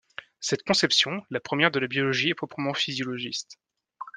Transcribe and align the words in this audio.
Cette 0.39 0.63
conception, 0.63 1.21
la 1.29 1.39
première 1.39 1.69
de 1.69 1.77
la 1.77 1.85
biologie, 1.85 2.29
est 2.31 2.33
proprement 2.33 2.73
physiologiste. 2.73 3.59